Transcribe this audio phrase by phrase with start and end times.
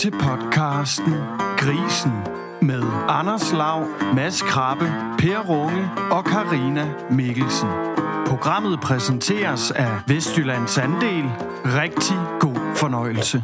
[0.00, 1.12] til podcasten
[1.58, 2.12] Grisen
[2.62, 4.84] med Anders Lav, Mads Krabbe,
[5.18, 7.68] Per Runge og Karina Mikkelsen.
[8.26, 11.24] Programmet præsenteres af Vestjyllands Andel.
[11.64, 13.42] Rigtig god fornøjelse.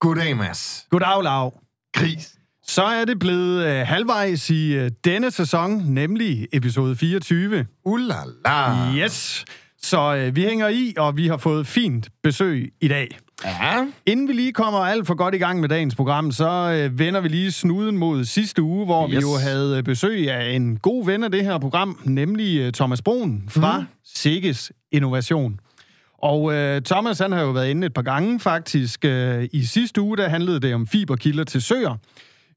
[0.00, 0.86] Goddag, Mads.
[0.90, 1.60] Goddag, Lav.
[1.94, 2.34] Gris.
[2.62, 7.66] Så er det blevet øh, halvvejs i øh, denne sæson, nemlig episode 24.
[7.84, 8.94] Ulala.
[8.96, 9.44] Yes.
[9.82, 13.18] Så øh, vi hænger i, og vi har fået fint besøg i dag.
[13.44, 13.86] Ja.
[14.06, 17.20] Inden vi lige kommer alt for godt i gang med dagens program, så øh, vender
[17.20, 19.16] vi lige snuden mod sidste uge, hvor yes.
[19.16, 22.72] vi jo havde øh, besøg af en god ven af det her program, nemlig øh,
[22.72, 23.86] Thomas Brun fra mm.
[24.04, 25.60] Sikkes Innovation.
[26.22, 29.04] Og øh, Thomas, han har jo været inde et par gange faktisk.
[29.04, 31.96] Øh, I sidste uge, der handlede det om fiberkilder til søer.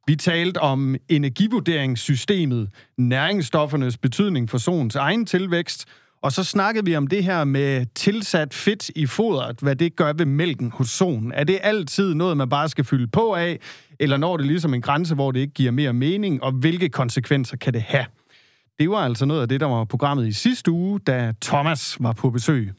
[0.08, 5.86] Vi talte om energivurderingssystemet, næringsstoffernes betydning for solens egen tilvækst,
[6.24, 10.14] og så snakkede vi om det her med tilsat fedt i fodret, hvad det gør
[10.14, 11.32] ved mælken hos solen.
[11.32, 13.60] Er det altid noget, man bare skal fylde på af,
[14.00, 17.58] eller når det ligesom en grænse, hvor det ikke giver mere mening, og hvilke konsekvenser
[17.58, 18.06] kan det have?
[18.80, 22.14] Det var altså noget af det, der var programmet i sidste uge, da Thomas var
[22.14, 22.72] på besøg.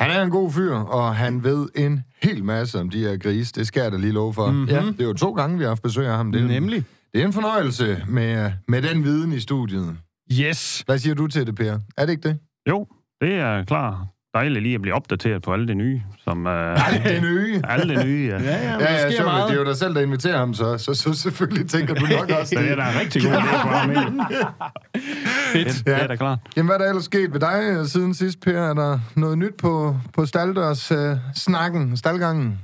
[0.00, 3.52] Han er en god fyr, og han ved en hel masse om de her grise.
[3.54, 4.50] Det skal jeg da lige love for.
[4.50, 4.68] Mhm.
[4.68, 4.80] Ja.
[4.80, 6.32] Det er jo to gange, vi har haft besøg af ham.
[6.32, 6.84] Det er, Nemlig.
[7.14, 9.96] Det er en fornøjelse med, med den viden i studiet.
[10.32, 10.82] Yes.
[10.86, 11.78] Hvad siger du til det, Per?
[11.96, 12.38] Er det ikke det?
[12.68, 12.86] Jo,
[13.20, 13.94] det er klart
[14.34, 16.46] dejligt lige at blive opdateret på alt det nye, som...
[16.46, 16.52] Uh,
[16.92, 17.60] Alt det nye.
[17.64, 18.42] alt det nye, ja.
[18.42, 19.48] Ja, ja, Ja, ja, så, meget.
[19.50, 22.30] det er jo dig selv, der inviterer ham, så, så, så selvfølgelig tænker du nok
[22.40, 22.78] også Så det er det.
[22.84, 23.90] da en rigtig god idé for ham?
[25.52, 25.86] Fedt.
[25.86, 26.38] Det er da klart.
[26.56, 28.52] Jamen, hvad er der ellers sket ved dig øh, siden sidst, Per?
[28.70, 32.58] Er der noget nyt på, på staldørs øh, snakken, staldgangen?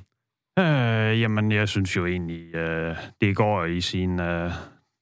[0.58, 4.50] Øh, jamen, jeg synes jo egentlig, øh, det går i sin øh,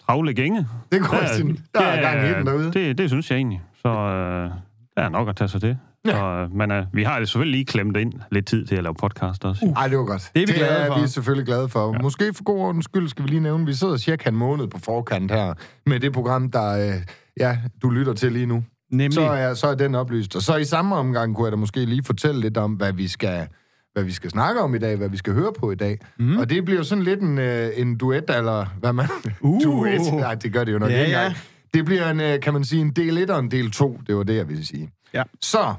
[0.06, 0.66] travle gænge.
[0.92, 1.59] Det går i sin...
[1.75, 2.72] Der er gang i den derude.
[2.72, 3.62] Det, det synes jeg egentlig.
[3.83, 4.50] Så øh,
[4.97, 5.77] der er nok at tage sig til.
[6.07, 6.11] Ja.
[6.11, 8.83] Så, øh, men øh, vi har jo selvfølgelig lige klemt ind lidt tid til at
[8.83, 9.65] lave podcast også.
[9.65, 9.73] Uh.
[9.77, 10.31] Ej, det var godt.
[10.34, 11.01] Det er vi det glade er for.
[11.01, 11.93] vi selvfølgelig glade for.
[11.93, 11.99] Ja.
[12.03, 14.79] Måske for god ordens skyld skal vi lige nævne, vi sidder cirka en måned på
[14.79, 15.55] forkant her
[15.87, 16.94] med det program, der øh,
[17.41, 18.65] ja, du lytter til lige nu.
[18.91, 19.12] Nemlig.
[19.12, 20.37] Så er, så er den oplyst.
[20.37, 23.09] Og så i samme omgang kunne jeg da måske lige fortælle lidt om, hvad vi
[23.09, 23.47] skal,
[23.93, 25.99] hvad vi skal snakke om i dag, hvad vi skal høre på i dag.
[26.19, 26.37] Mm.
[26.39, 29.06] Og det bliver jo sådan lidt en, øh, en duet, eller hvad man...
[29.41, 29.62] Uh.
[29.65, 30.12] duet?
[30.12, 31.34] Nej, det gør det jo nok Ja, ikke ja.
[31.75, 34.00] Det bliver en, øh, kan man sige, en del 1 og en del 2.
[34.06, 34.91] Det var det, jeg ville sige.
[35.15, 35.22] Ja.
[35.41, 35.75] Så,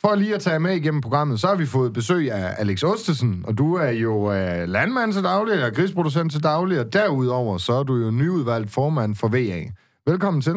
[0.00, 3.44] for lige at tage med igennem programmet, så har vi fået besøg af Alex Ostesen,
[3.46, 7.72] og du er jo øh, landmand til daglig, og grisproducent til daglig, og derudover så
[7.72, 9.62] er du jo nyudvalgt formand for VA.
[10.06, 10.54] Velkommen til.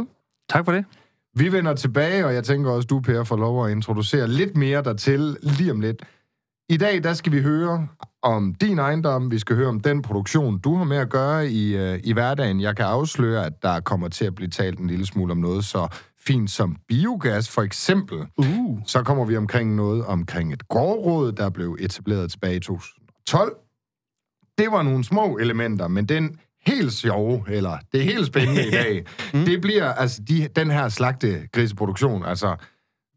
[0.50, 0.86] Tak for det.
[1.36, 4.84] Vi vender tilbage, og jeg tænker også, du, Per, får lov at introducere lidt mere
[4.84, 6.04] dertil lige om lidt.
[6.72, 7.88] I dag, der skal vi høre
[8.22, 9.32] om din ejendom.
[9.32, 12.62] Vi skal høre om den produktion, du har med at gøre i, øh, i hverdagen.
[12.62, 15.66] Jeg kan afsløre, at der kommer til at blive talt en lille smule om noget
[15.66, 15.88] så
[16.18, 18.18] fint som biogas, for eksempel.
[18.38, 18.80] Uh.
[18.86, 23.56] Så kommer vi omkring noget omkring et gårdråd, der blev etableret tilbage i 2012.
[24.58, 29.06] Det var nogle små elementer, men den helt sjove, eller det helt spændende i dag,
[29.34, 29.46] mm.
[29.46, 32.56] det bliver altså de, den her slagte griseproduktion, altså,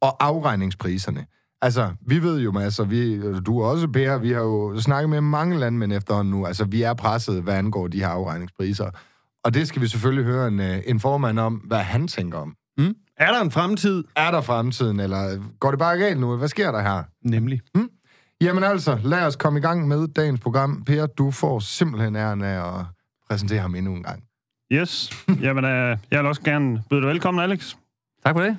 [0.00, 1.26] og afregningspriserne.
[1.62, 5.20] Altså, vi ved jo, altså, vi, du er også, Per, vi har jo snakket med
[5.20, 8.90] mange landmænd efterhånden nu, altså, vi er presset, hvad angår de her afregningspriser.
[9.44, 12.54] Og det skal vi selvfølgelig høre en, øh, en formand om, hvad han tænker om.
[12.78, 12.94] Mm.
[13.16, 14.04] Er der en fremtid?
[14.16, 16.36] Er der fremtiden, eller går det bare galt nu?
[16.36, 17.02] Hvad sker der her?
[17.24, 17.60] Nemlig.
[18.40, 20.84] Jamen altså, lad os komme i gang med dagens program.
[20.84, 22.84] Per, du får simpelthen æren af at
[23.30, 24.22] præsentere ham endnu en gang.
[24.72, 25.10] Yes.
[25.40, 27.74] Jamen, øh, jeg vil også gerne byde dig velkommen, Alex.
[28.24, 28.56] Tak for det.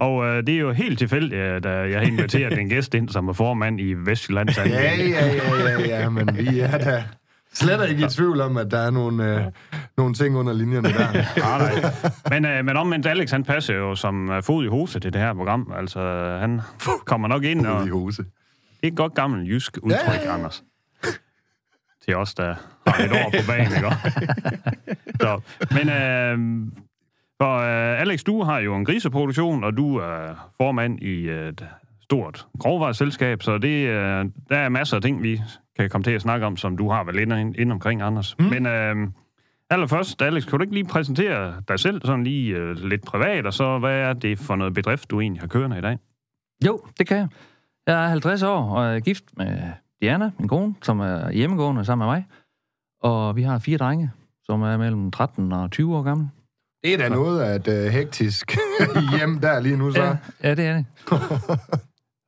[0.00, 3.08] Og øh, det er jo helt tilfældigt, at øh, jeg har inviteret en gæst ind,
[3.08, 4.58] som er formand i Vestjyllands.
[4.58, 5.26] Ja, ja, ja,
[5.68, 7.04] ja, ja, men vi er da
[7.52, 9.44] slet ikke i tvivl om, at der er nogle, øh,
[9.96, 11.12] nogle ting under linjerne der.
[11.12, 11.92] Nej, nej.
[12.30, 15.20] Men, øh, men omvendt, Alex, han passer jo som øh, fod i hose til det
[15.20, 15.72] her program.
[15.76, 16.00] Altså,
[16.40, 16.60] han
[17.06, 18.22] kommer nok ind, og Ude i det hose.
[18.82, 20.34] er et godt gammelt jysk udtryk, ja.
[20.34, 20.62] Anders.
[22.04, 22.54] Til os, der
[22.86, 23.90] har et år på banen, ikke?
[25.20, 25.40] Så,
[25.70, 26.38] men øh,
[27.42, 31.66] for, øh, Alex, du har jo en griseproduktion, og du er formand i et
[32.00, 35.40] stort grovvareselskab, så det, øh, der er masser af ting, vi
[35.78, 38.38] kan komme til at snakke om, som du har lidt ind, ind omkring, Anders.
[38.38, 38.44] Mm.
[38.44, 38.96] Men øh,
[39.70, 43.52] allerførst, Alex, kan du ikke lige præsentere dig selv sådan lige øh, lidt privat, og
[43.52, 45.98] så hvad er det for noget bedrift, du egentlig har kørende i dag?
[46.66, 47.28] Jo, det kan jeg.
[47.86, 49.58] Jeg er 50 år og er gift med
[50.00, 52.26] Diana, min kone, som er hjemmegående sammen med mig.
[53.02, 54.10] Og vi har fire drenge,
[54.44, 56.28] som er mellem 13 og 20 år gamle.
[56.84, 58.56] Det er da noget af et uh, hektisk
[59.18, 60.02] hjem der lige nu, så.
[60.02, 60.84] Ja, ja det er det.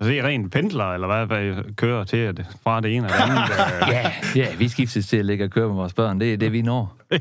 [0.01, 3.07] Altså, det er rent pendler, eller hvad, hvad I kører til at- fra det ene
[3.07, 3.39] eller andet?
[3.83, 6.21] øh, Ja, ja, vi skiftes til at ligge og køre med vores børn.
[6.21, 6.97] Det er det, vi når.
[7.11, 7.17] ja.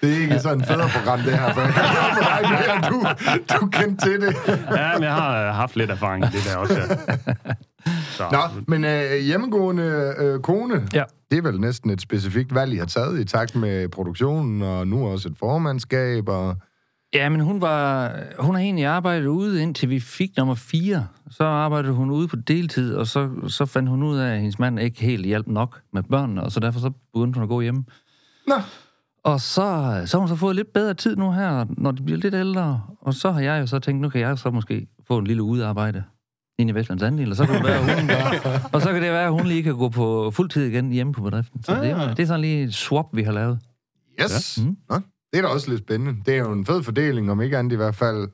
[0.00, 1.52] Det er ikke sådan et fædreprogram, det her.
[1.54, 3.06] For jeg kan dig, du,
[3.60, 4.36] du kendte til det.
[4.76, 6.80] ja, men jeg har øh, haft lidt erfaring i det der også.
[6.80, 7.52] Ja.
[7.86, 8.38] Så, Nå,
[8.68, 11.04] men øh, hjemmegående øh, kone, Ja.
[11.30, 14.88] det er vel næsten et specifikt valg, I har taget i takt med produktionen, og
[14.88, 16.56] nu også et formandskab, og...
[17.14, 21.06] Ja, men hun var hun har egentlig arbejdet ude, indtil vi fik nummer 4.
[21.30, 24.58] Så arbejdede hun ude på deltid, og så, så fandt hun ud af, at hendes
[24.58, 27.60] mand ikke helt hjalp nok med børnene, og så derfor så begyndte hun at gå
[27.60, 27.84] hjemme.
[28.48, 28.54] Nå,
[29.24, 29.62] Og så,
[30.06, 32.82] så har hun så fået lidt bedre tid nu her, når de bliver lidt ældre.
[33.00, 35.42] Og så har jeg jo så tænkt, nu kan jeg så måske få en lille
[35.42, 36.04] udearbejde
[36.58, 39.02] ind i Vestlands Andel, og så kan det være, at hun bare, og så kan
[39.02, 41.62] det være, at hun lige kan gå på fuldtid igen hjemme på bedriften.
[41.62, 43.58] Så det, er, det er sådan lige et swap, vi har lavet.
[44.22, 44.58] yes.
[44.58, 44.62] Ja.
[44.62, 44.68] Ja.
[44.68, 44.76] Mm.
[44.90, 44.96] Nå,
[45.32, 46.20] det er da også lidt spændende.
[46.26, 48.28] Det er jo en fed fordeling, om ikke andet i hvert fald.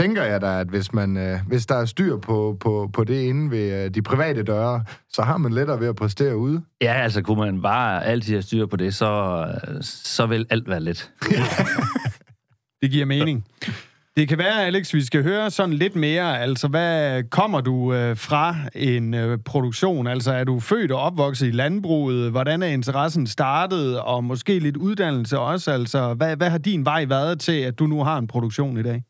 [0.00, 3.20] Tænker jeg da, at hvis, man, øh, hvis der er styr på, på, på det
[3.22, 6.62] inde ved øh, de private døre, så har man lettere ved at præstere ude.
[6.80, 9.44] Ja, altså kunne man bare altid have styr på det, så,
[9.80, 11.10] så vil alt være let.
[12.82, 13.44] Det giver mening.
[14.18, 16.40] Det kan være, Alex, vi skal høre sådan lidt mere.
[16.40, 20.06] Altså, hvad kommer du øh, fra en øh, produktion?
[20.06, 22.30] Altså, er du født og opvokset i landbruget?
[22.30, 24.00] Hvordan er interessen startet?
[24.00, 25.70] Og måske lidt uddannelse også.
[25.70, 28.82] Altså, hvad, hvad har din vej været til, at du nu har en produktion i
[28.82, 29.02] dag?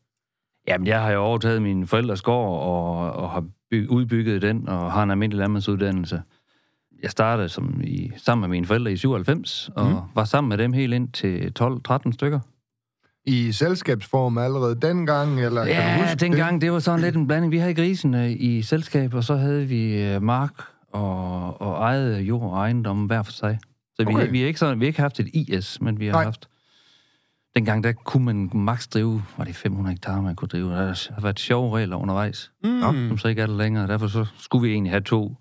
[0.67, 4.91] Jamen, jeg har jo overtaget min forældres gård og, og har by, udbygget den og
[4.91, 6.21] har en almindelig landmandsuddannelse.
[7.03, 9.95] Jeg startede som i, sammen med mine forældre i 97 og mm.
[10.15, 12.39] var sammen med dem helt ind til 12-13 stykker.
[13.25, 17.27] I selskabsform allerede dengang, eller kan du Ja, huske dengang det var sådan lidt en
[17.27, 17.51] blanding.
[17.51, 20.53] Vi havde grisene i selskab, og så havde vi øh, mark
[20.93, 23.59] og, og eget jord og ejendom hver for sig.
[23.95, 24.31] Så vi, Okay.
[24.31, 26.19] vi, har ikke sådan, vi har ikke haft et IS, men vi har Nej.
[26.21, 26.23] Nej.
[26.23, 26.49] haft...
[27.55, 30.69] Dengang, der kunne man maks drive, var det 500 hektar, man kunne drive.
[30.71, 32.81] Der har været sjove regler undervejs, Mm.
[32.81, 33.87] som så ikke er der længere.
[33.87, 35.35] Derfor så skulle vi egentlig have to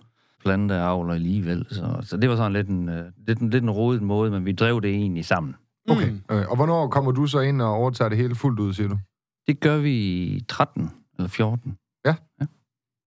[0.44, 1.66] planteavler alligevel.
[1.70, 4.44] Så, så det var sådan lidt en, øh, lidt, en- lidt en rodet måde, men
[4.46, 5.54] vi drev det egentlig sammen.
[5.88, 6.10] Okay.
[6.10, 6.22] Mm.
[6.30, 8.98] Øh, og hvornår kommer du så ind og overtager det hele fuldt ud, siger du?
[9.46, 11.76] Det gør vi i 13 eller 14.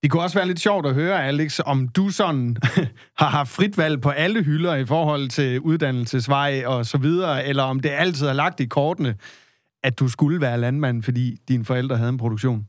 [0.04, 2.57] Det kunne også være lidt sjovt at høre, Alex, om du sådan
[3.22, 7.63] har haft frit valg på alle hylder i forhold til uddannelsesvej og så videre, eller
[7.63, 9.16] om det altid har lagt i kortene,
[9.83, 12.68] at du skulle være landmand, fordi dine forældre havde en produktion.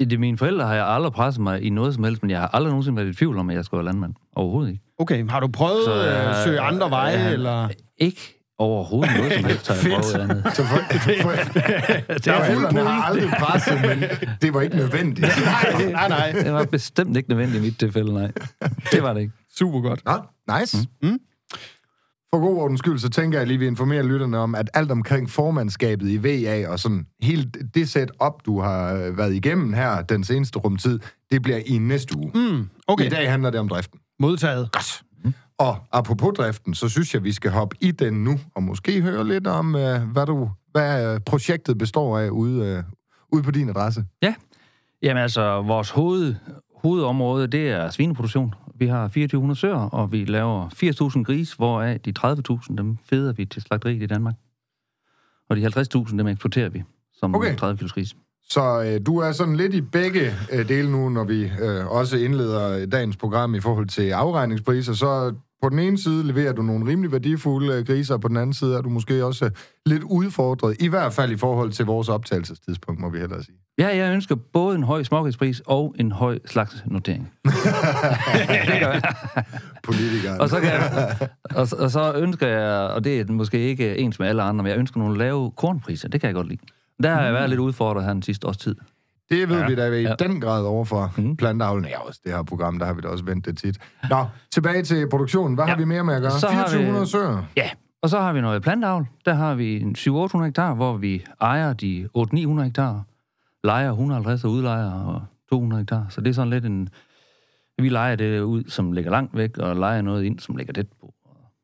[0.00, 2.40] I det mine forældre har jeg aldrig presset mig i noget som helst, men jeg
[2.40, 4.14] har aldrig nogensinde været i tvivl om, at jeg skulle være landmand.
[4.36, 4.84] Overhovedet ikke.
[4.98, 7.68] Okay, har du prøvet Så, at øh, søge andre veje, øh, eller...
[7.98, 10.54] Ikke overhovedet noget som helst, har jeg prøvet andet.
[10.54, 11.30] Så for, for,
[12.14, 14.04] Det er fuld har aldrig presset, men
[14.42, 15.26] det var ikke nødvendigt.
[15.44, 16.32] Nej, nej, nej.
[16.32, 18.32] Det var bestemt ikke nødvendigt i mit tilfælde, nej.
[18.92, 19.32] Det var det ikke.
[19.58, 20.02] Super godt.
[20.04, 20.12] Nå,
[20.58, 20.78] nice.
[21.02, 21.18] Mm.
[22.34, 24.90] For god ordens skyld, så tænker jeg lige, at vi informerer lytterne om, at alt
[24.90, 30.02] omkring formandskabet i VA og sådan hele det setup, du har øh, været igennem her
[30.02, 30.98] den seneste rumtid,
[31.30, 32.30] det bliver i næste uge.
[32.34, 33.98] Mm, okay, I dag handler det om driften.
[34.20, 34.68] modtaget.
[35.58, 39.28] Og apropos driften, så synes jeg, vi skal hoppe i den nu, og måske høre
[39.28, 42.82] lidt om, øh, hvad, du, hvad øh, projektet består af ude, øh,
[43.32, 44.04] ude på din adresse.
[45.02, 46.34] Jamen altså, vores hoved,
[46.76, 48.54] hovedområde, det er svineproduktion.
[48.74, 50.68] Vi har 2400 søer, og vi laver
[51.16, 54.34] 80.000 gris, hvoraf de 30.000, dem feder vi til slagteriet i Danmark.
[55.48, 56.82] Og de 50.000, dem eksporterer vi
[57.22, 57.48] som Okay.
[57.48, 57.58] okay.
[57.58, 58.16] 30 kilos gris.
[58.52, 62.16] Så øh, du er sådan lidt i begge øh, dele nu, når vi øh, også
[62.16, 64.92] indleder dagens program i forhold til afregningspriser.
[64.92, 68.36] Så på den ene side leverer du nogle rimelig værdifulde øh, griser, og på den
[68.36, 69.50] anden side er du måske også øh,
[69.86, 73.56] lidt udfordret, i hvert fald i forhold til vores optagelsestidspunkt, må vi hellere sige.
[73.78, 77.32] Ja, jeg ønsker både en høj smågrispris og en høj slags notering.
[79.84, 80.40] Politikeren.
[80.40, 81.16] Og så, kan jeg,
[81.54, 84.70] og, og så ønsker jeg, og det er måske ikke ens med alle andre, men
[84.70, 86.08] jeg ønsker nogle lave kornpriser.
[86.08, 86.60] Det kan jeg godt lide.
[87.02, 88.74] Der har jeg været lidt udfordret her den sidste års tid.
[89.30, 89.66] Det ved ja.
[89.68, 90.14] Vi da i Ja.
[90.18, 91.36] den grad over for mm.
[91.36, 91.84] Planteavlen.
[91.84, 93.78] Ja, også det her program, der har vi da også vendt det tit.
[94.10, 95.54] Nå, tilbage til produktionen.
[95.54, 95.70] Hvad ja.
[95.70, 96.30] Har vi mere med at gøre?
[96.30, 97.42] Så har vi- 2400 søer.
[97.56, 97.70] Ja,
[98.02, 99.06] og så har vi noget plantavl.
[99.24, 103.02] Der har vi en 700-800 hektar, hvor vi ejer de 800-900 hektar,
[103.64, 106.06] lejer 150 og udlejer og 200 hektar.
[106.10, 106.88] Så det er sådan lidt en...
[107.78, 110.86] Vi lejer det ud, som ligger langt væk, og lejer noget ind, som ligger tæt
[111.00, 111.14] på.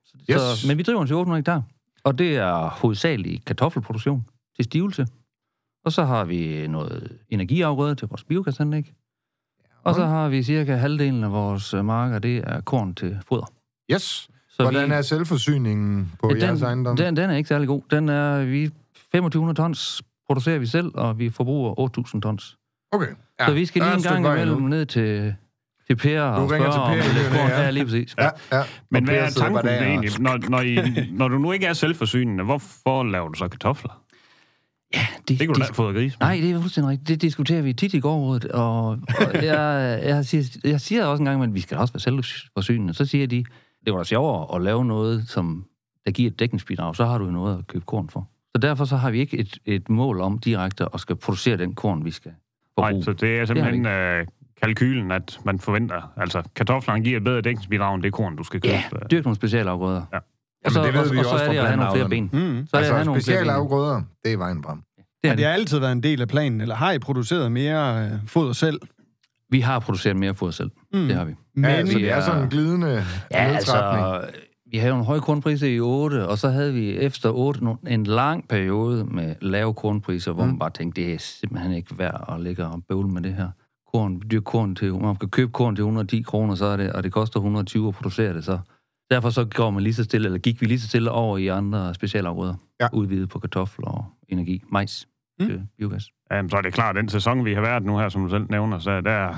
[0.05, 0.41] Så, Yes.
[0.41, 1.63] så, men vi driver en 700 hektar,
[2.05, 4.25] og det er hovedsageligt kartoffelproduktion
[4.59, 5.07] til stivelse.
[5.85, 8.93] Og så har vi noget energiafgrøde til vores biogasanlæg.
[9.85, 13.53] Og så har vi cirka halvdelen af vores marker, det er korn til foder.
[13.93, 14.03] Yes.
[14.49, 16.97] Så Hvordan vi, er selvforsyningen på Ja, jeres ejendom?
[16.97, 17.83] Den, den er ikke særlig god.
[17.91, 22.57] Den er, vi 2500 tons producerer vi selv, og vi forbruger 8000 tons.
[22.93, 23.07] Okay.
[23.41, 25.35] Ja, så vi skal lige en gang imellem ned til,
[25.87, 27.49] til Per og ringer spørge til om Per i lidt korn.
[27.49, 27.61] ja.
[27.63, 28.15] Ja, lige præcis.
[28.19, 28.63] Ja, ja.
[28.91, 30.21] Men Og hvad er tanken egentlig?
[30.21, 30.79] Når, når, I,
[31.13, 34.03] når du nu ikke er selvforsynende, hvorfor laver du så kartofler?
[34.95, 36.21] Ja, det, Det kunne du da fodre gris.
[36.21, 37.09] Nej, det er fuldstændig rigtigt.
[37.09, 38.99] Det diskuterer vi tit i gårdrådet, og, og
[39.35, 42.95] jeg, jeg, siger, jeg siger også en gang, at vi skal også være selvforsynende.
[42.95, 43.45] Så siger de,
[43.85, 45.65] det var da sjovere at lave noget, som
[46.07, 48.29] der giver et dækningsbidrag, så har du jo noget at købe korn for.
[48.57, 51.75] Så derfor så har vi ikke et, et mål om direkte at skal producere den
[51.75, 52.31] korn, vi skal
[52.79, 53.05] Nej, forbruge.
[53.05, 54.27] så det er simpelthen øh,
[54.63, 58.61] kalkylen, at man forventer, altså kartoflerne giver et bedre dækningsbidrag end det korn, du skal
[58.61, 58.75] købe.
[58.75, 60.03] Ja, dyrk nogle specialafgrøder.
[60.13, 60.19] Ja.
[60.65, 61.77] Og så, Jamen, det ved og, vi og, så også er det fra at have
[61.77, 62.23] nogle flere ben.
[62.25, 62.31] Mm.
[62.31, 64.79] Så er det at Altså, have afgrøder, det er vejen frem.
[64.97, 65.51] Det Har er det det.
[65.53, 68.81] altid været en del af planen, eller har I produceret mere øh, foder selv?
[69.51, 70.71] Vi har produceret mere foder selv.
[70.93, 71.07] Mm.
[71.07, 71.35] Det har vi.
[71.55, 74.21] Men, Ja, altså, vi det er er- sådan en glidende Ja, altså,
[74.73, 78.05] vi havde en høj kornpris i 8, og så havde vi efter 8 no- en
[78.05, 80.49] lang periode med lave kornpriser, hvor mm.
[80.51, 83.49] man bare tænkte, det er simpelthen ikke værd at ligge og bøvle med det her.
[83.93, 87.03] Korn, dyr korn til, man kan købe korn til 110 kroner, så er det, og
[87.03, 88.59] det koster 120 at producere det, så
[89.11, 91.47] derfor så går man lige så stille, eller gik vi lige så stille over i
[91.49, 92.87] andre specialafgrøder, Ja.
[92.93, 95.07] udvidet på kartofler og energi, majs
[95.41, 95.47] Mm.
[95.47, 96.05] til biogas.
[96.33, 98.47] Jamen, så er det klart, den sæson, vi har været nu her, som du selv
[98.51, 99.35] nævner, så der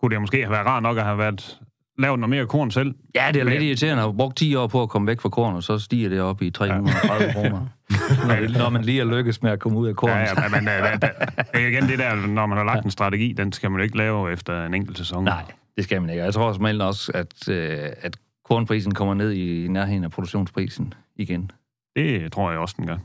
[0.00, 1.58] kunne det måske have været rart nok at have været
[1.98, 2.94] lavet noget mere korn selv.
[3.14, 5.20] Ja, det er Men- lidt irriterende at have brugt 10 år på at komme væk
[5.20, 7.66] fra korn, og så stiger det op i 330 kroner.
[8.28, 10.10] Når, når man lige er lykkes med at komme ud af korn.
[10.10, 11.08] Ja, ja, men øh, der,
[11.54, 13.84] det er igen det der, når man har lagt en strategi, den skal man jo
[13.84, 15.24] ikke lave efter en enkelt sæson.
[15.24, 15.44] Nej,
[15.76, 16.22] det skal man ikke.
[16.22, 18.16] Jeg tror som også, at, øh, at
[18.50, 21.50] kornprisen kommer ned i nærheden af produktionsprisen igen.
[21.96, 22.96] Det tror jeg også, den gør.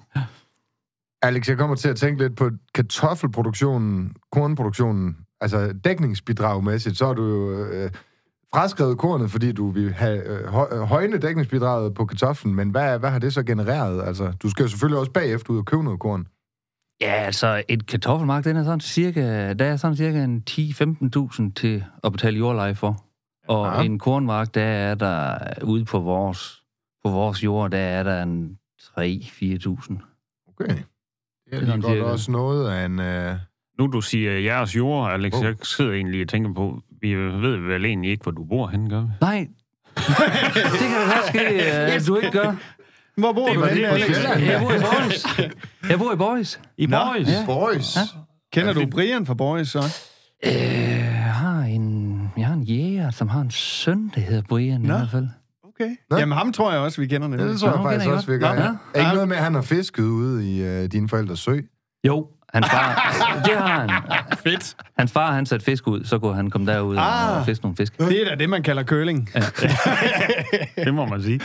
[1.22, 7.24] Alex, jeg kommer til at tænke lidt på kartoffelproduktionen, kornproduktionen, altså dækningsbidragmæssigt, så er du
[7.24, 7.92] jo øh,
[8.54, 13.10] fraskrevet kornet, fordi du vil have øh, øh, højne dækningsbidraget på kartoflen, men hvad, hvad
[13.10, 14.08] har det så genereret?
[14.08, 16.28] Altså, du skal jo selvfølgelig også bagefter ud og købe noget korn.
[17.02, 21.84] Ja, altså et kartoffelmark, den er sådan cirka, der er sådan cirka en 10-15.000 til
[22.04, 23.06] at betale jordleje for.
[23.48, 23.82] Og Ja.
[23.86, 26.62] en kornmark, der er der ude på vores,
[27.04, 29.96] på vores jord, der er der en 3-4.000.
[30.50, 30.76] Okay.
[31.52, 32.04] Det er sådan godt cirka.
[32.04, 33.00] også noget af en...
[33.00, 33.36] Øh...
[33.80, 35.44] Nu du siger jeres jord, Alex, Oh.
[35.44, 38.90] jeg sidder egentlig og tænker på, vi ved vel egentlig ikke, hvor du bor henne,
[38.90, 39.08] gør vi?
[39.22, 39.48] Nej,
[39.96, 42.54] det kan da godt ske, at du ikke gør.
[43.18, 44.24] Hvor bor Det du henne, Alex?
[44.24, 45.26] Jeg bor i Boys.
[45.90, 46.60] Jeg bor i Boys.
[46.78, 47.28] I Boys?
[47.28, 47.44] ja.
[47.46, 47.96] Boys.
[47.96, 48.02] Ja.
[48.54, 49.80] Kender du Brian fra Boys, så?
[50.46, 52.54] Øh, jeg har en, jeg har
[53.06, 54.94] jæger, som har en søn, der hedder Brian Nå.
[54.94, 55.28] i hvert fald.
[55.64, 55.90] Okay.
[56.10, 56.18] Nå.
[56.18, 57.48] Jamen, ham tror jeg også, vi kender nemlig.
[57.50, 58.54] det tror jeg Nå, faktisk også, vi gør.
[58.54, 58.64] Nå, Ja.
[58.64, 58.72] ja.
[58.94, 61.60] Er ikke noget med, at han har fisket ude i øh, din forældres sø?
[62.08, 63.14] Jo, hans far,
[63.46, 63.90] det har han.
[64.38, 64.76] Fedt.
[64.98, 67.40] Hans far, han satte fisk ud, så kunne han komme derud Ah.
[67.40, 67.98] og fiske nogle fisk.
[67.98, 69.30] Det er da det, man kalder curling.
[70.86, 71.40] Det må man sige.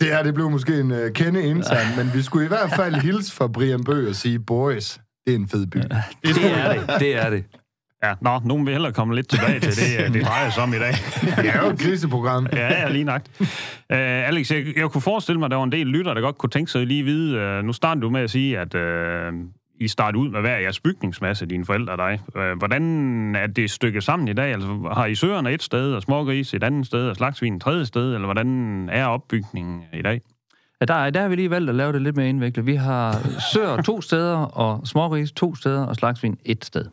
[0.00, 2.94] Det her, det blev måske en uh, kende intern, men vi skulle i hvert fald
[2.94, 5.78] hilse fra Brian Bøg og sige, boys, det er en fed by.
[5.78, 5.88] Det
[6.24, 7.44] er det, det er det.
[8.02, 10.72] Ja, nå, nogen vil hellere komme lidt tilbage til det, øh, det drejer sig om
[10.74, 10.92] i dag.
[11.42, 12.46] Det er jo et kriseprogram.
[12.52, 13.30] Ja, ja, lige nagt.
[13.40, 13.46] Uh,
[13.90, 16.50] Alex, jeg, jeg kunne forestille mig, at der var en del lytter, der godt kunne
[16.50, 19.34] tænke sig lige at vide, uh, nu startede du med at sige, at uh,
[19.80, 22.20] I startede ud med hver jeres bygningsmasse, dine forældre og dig.
[22.34, 24.52] Uh, hvordan er det stykket sammen i dag?
[24.52, 27.86] Altså, har I søerne et sted, og smågris et andet sted, og slagsvin et tredje
[27.86, 30.20] sted, eller hvordan er opbygningen i dag?
[30.80, 32.66] Ja, der, der har vi lige valgt at lave det lidt mere indviklet.
[32.66, 36.84] Vi har søer to steder, og smågris to steder, og slagsvin et sted.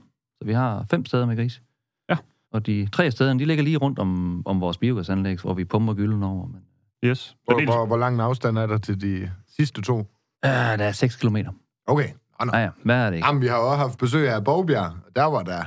[0.42, 1.62] Så vi har fem steder med gris.
[2.10, 2.18] Ja.
[2.54, 5.94] Og de tre steder, de ligger lige rundt om, om vores biogasanlæg, hvor vi pumper
[5.94, 6.48] gylden over.
[6.48, 6.62] Men,
[7.06, 7.36] Yes.
[7.46, 10.00] Hvor, det, hvor, hvor lang en afstand er der til de sidste to?
[10.46, 11.52] øh, der er 6 kilometer.
[11.88, 12.08] Okay.
[12.40, 12.52] Nå, nå.
[12.58, 13.28] Ja, ja, hvad er det ikke?
[13.28, 14.94] Jamen, vi har også haft besøg af Bogbjerg.
[15.16, 15.64] Der var der...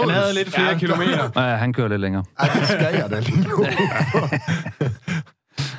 [0.00, 1.30] Han havde lidt flere Ja, kilometer.
[1.50, 2.24] Ja, han kører lidt længere.
[2.38, 3.56] Ej, det skal jeg da lige nu.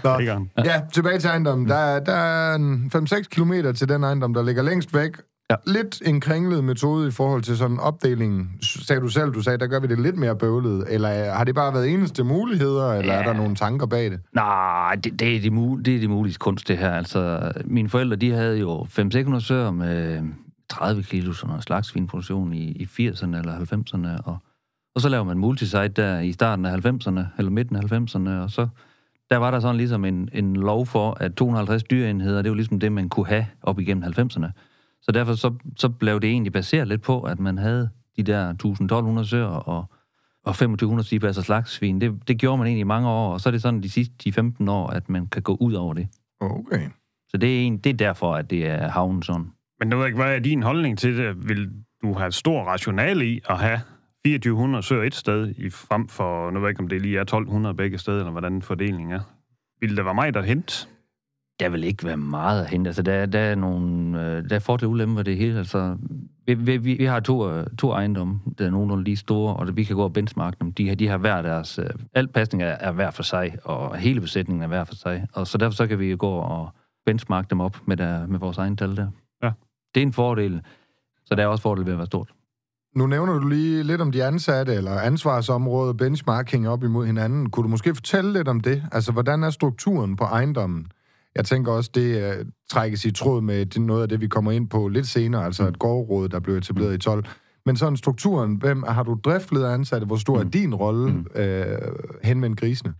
[0.03, 0.19] Nå,
[0.65, 1.67] ja, tilbage til ejendommen.
[1.69, 5.11] Der, er- der er en 5-6 kilometer til den ejendom, der ligger længst væk.
[5.51, 5.55] Ja.
[5.67, 8.49] Lidt en kringlet metode i forhold til sådan opdelingen.
[8.61, 10.85] Sagde du selv, du sagde, der gør vi det lidt mere bøvlet.
[10.89, 13.19] Eller har det bare været eneste muligheder, eller Ja.
[13.19, 14.19] er der nogle tanker bag det?
[14.33, 16.91] Nej, det, det, er det, mul- det er det mulige kunst, det her.
[16.91, 20.21] Altså, mine forældre, de havde jo 500-600 søer med
[20.69, 24.37] 30 kilo sådan noget slagsvinproduktion i, i 80'erne eller 90'erne, og,
[24.95, 28.51] og så laver man multisite der i starten af 90'erne, eller midten af 90'erne, og
[28.51, 28.67] så
[29.29, 32.79] der var der sådan ligesom en, en lov for, at 250 dyreenheder, det var ligesom
[32.79, 34.47] det, man kunne have op igennem 90'erne.
[35.01, 38.53] Så derfor så, så blev det egentlig baseret lidt på, at man havde de der
[39.19, 39.85] 1.200 søer og,
[40.43, 42.01] og 2500 stigepladser slagsvin.
[42.01, 44.13] Det, det gjorde man egentlig i mange år, og så er det sådan de sidste
[44.29, 46.07] 10-15 år, at man kan gå ud over det.
[46.39, 46.89] Okay.
[47.29, 49.51] Så det er, en, det er derfor, at det er havnen sådan.
[49.79, 51.49] Men nu ved jeg ikke, hvad er din holdning til det?
[51.49, 51.69] Vil
[52.01, 53.79] du have stor rationale i at have
[54.25, 57.21] 2400 søer et sted, i frem for, nu ved jeg ikke, om det lige er
[57.21, 59.21] 1200 begge steder, eller hvordan fordelingen er?
[59.81, 60.89] Vil det være mig, der hent?
[61.59, 62.87] Der vil ikke være meget at hente.
[62.87, 64.21] Altså, der, der er nogle...
[64.25, 65.57] Øh, der er fordele og ulemper ved det hele.
[65.57, 65.97] Altså,
[66.45, 69.75] vi, vi, vi vi har to, øh, to ejendomme, der er nogenlunde lige store, og
[69.77, 70.73] vi kan gå og benchmarke dem.
[70.73, 71.79] De, har- de har hver deres...
[71.79, 75.27] Øh, alt pasning er, er hver for sig, og hele besætningen er hver for sig.
[75.33, 76.69] Og så derfor så kan vi gå og
[77.05, 79.07] benchmarke dem op med, der, med vores egen tal der.
[79.43, 79.51] Ja.
[79.95, 80.61] Det er en fordel.
[81.25, 82.29] Så der er også fordel ved at være stort.
[82.95, 87.49] Nu nævner du lige lidt om de ansatte, eller ansvarsområde, benchmarking op imod hinanden.
[87.49, 88.83] Kunne du måske fortælle lidt om det?
[88.91, 90.87] Altså, hvordan er strukturen på ejendommen?
[91.37, 94.51] Jeg tænker også, det uh, trækkes i tråd med det, noget af det, vi kommer
[94.51, 97.25] ind på lidt senere, altså et gårdråd, der blev etableret i 12.
[97.65, 100.07] Men sådan strukturen, hvem har du driftleder ansatte?
[100.07, 100.47] Hvor stor Mm.
[100.47, 101.25] er din rolle Mm.
[101.35, 101.77] øh,
[102.23, 102.93] henvendt grisene?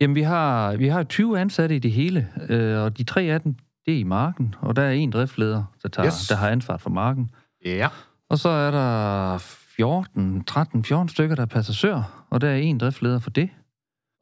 [0.00, 3.40] Jamen, vi har, vi har 20 ansatte i det hele, øh, og de tre af
[3.40, 3.54] dem,
[3.86, 6.26] det er i marken, og der er en driftleder, der, tager, Yes.
[6.28, 7.30] der har ansvaret for marken.
[7.64, 7.88] Ja.
[8.30, 9.38] Og så er der
[9.76, 13.48] 14, 13, 14 stykker, der er passagør, og der er en driftleder for det.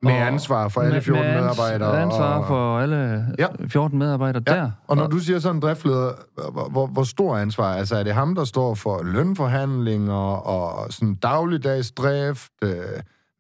[0.03, 2.03] Med ansvar for alle 14 med, med ans- medarbejdere.
[2.03, 2.97] ansvar og- for alle
[3.39, 3.43] Ja.
[3.61, 3.67] ja.
[3.69, 4.71] 14 medarbejdere Ja, der.
[4.89, 6.13] Og når du siger sådan en driftleder,
[6.53, 7.75] hvor, hvor, hvor stor ansvar?
[7.75, 12.73] Altså er det ham, der står for lønforhandlinger og sådan dagligdags drift, øh,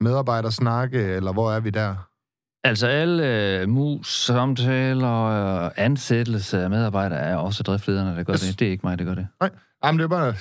[0.00, 1.94] medarbejdersnakke, eller hvor er vi der?
[2.64, 3.26] Altså alle
[3.60, 8.40] øh, mus, samtaler og ansættelse af medarbejdere er også driftlederne, der gør Yes.
[8.40, 8.58] det.
[8.60, 9.26] Det er ikke mig, der gør det.
[9.84, 10.34] Jamen det er bare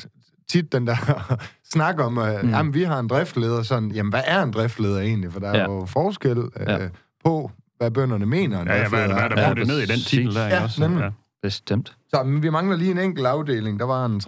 [0.51, 0.96] tit den der
[1.74, 2.50] snak om, at Mm.
[2.50, 5.31] jamen, vi har en driftleder, sådan, jamen hvad er en driftleder egentlig?
[5.31, 5.63] For der er Ja.
[5.63, 6.77] jo forskel øh, Ja.
[7.25, 9.67] på, hvad bønderne mener, en Ja, ja, hvad, er der- hvad er der Ja, puttet
[9.67, 10.81] ned i den titel der, Ja, også?
[10.81, 11.03] nemlig.
[11.03, 11.10] Ja.
[11.43, 11.96] Bestemt.
[12.10, 13.79] Så men vi mangler lige en enkelt afdeling.
[13.79, 14.22] Der var en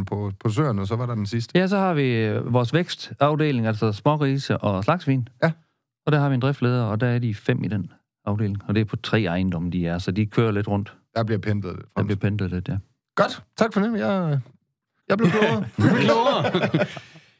[0.00, 1.58] 13-14 på, på søerne, og så var der den sidste.
[1.58, 5.28] Ja, så har vi øh, vores vækstafdeling, altså smågrise og slagsvin.
[5.42, 5.50] Ja.
[6.06, 7.90] Og der har vi en driftleder, og der er de fem i den
[8.24, 8.58] afdeling.
[8.68, 10.96] Og det er på tre ejendomme, de er, så de kører lidt rundt.
[11.16, 12.76] Der bliver pentet lidt Der bliver pendlet lidt, ja.
[13.16, 13.98] Godt, tak for det.
[13.98, 14.40] Jeg,
[15.08, 15.64] jeg blev klogere.
[16.06, 16.86] klogere.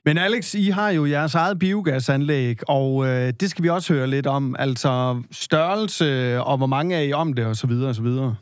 [0.04, 4.06] Men Alex, I har jo jeres eget biogasanlæg, og øh, det skal vi også høre
[4.06, 4.56] lidt om.
[4.58, 8.36] Altså størrelse, og hvor mange er I om det, og så videre, og så videre.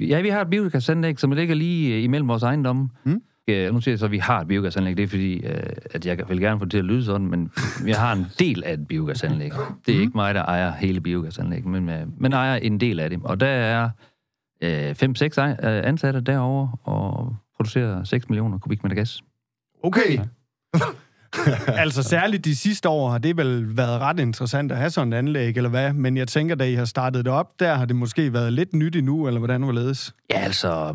[0.00, 2.88] Ja, vi har et biogasanlæg, som ligger lige øh, imellem vores ejendomme.
[3.04, 3.22] Mm.
[3.48, 4.96] Øh, nu siger jeg så, at vi har et biogasanlæg.
[4.96, 7.50] Det er fordi, øh, at jeg vil gerne få det til at lyde sådan, men
[7.86, 9.52] jeg har en del af et biogasanlæg.
[9.86, 13.10] Det er ikke mig, der ejer hele biogasanlægget, men, øh, men ejer en del af
[13.10, 13.20] det.
[13.24, 13.90] Og der er
[14.62, 19.22] øh, 5-6 ansatte derovre og producerer 6 millioner kubikmeter gas.
[19.82, 20.18] Okay.
[21.82, 25.16] altså særligt de sidste år har det vel været ret interessant at have sådan et
[25.16, 25.92] anlæg, eller hvad?
[25.92, 28.74] Men jeg tænker, da I har startet det op, der har det måske været lidt
[28.74, 30.14] nyt endnu, eller hvordan hvorledes?
[30.30, 30.94] Ja, altså,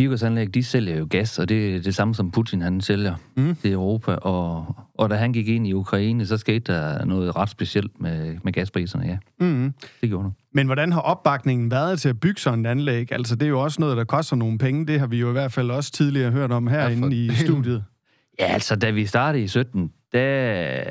[0.00, 3.42] biogasanlæg, de sælger jo gas, og det er det samme som Putin, han sælger Mm.
[3.42, 3.54] mm.
[3.54, 4.12] til Europa.
[4.12, 8.36] Og, og da han gik ind i Ukraine, så skete der noget ret specielt med,
[8.44, 9.18] med gaspriserne, ja.
[9.40, 9.74] Mm-hmm.
[10.00, 10.30] Det gjorde der.
[10.54, 13.12] Men hvordan har opbakningen været til at bygge sådan et anlæg?
[13.12, 14.86] Altså, det er jo også noget, der koster nogle penge.
[14.86, 17.84] Det har vi jo i hvert fald også tidligere hørt om herinde for i studiet.
[18.40, 20.84] Ja, altså, da vi startede i 17, da...